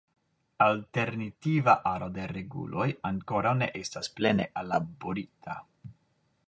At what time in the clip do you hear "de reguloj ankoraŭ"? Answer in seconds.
2.15-3.53